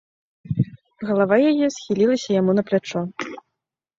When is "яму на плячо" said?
2.39-2.99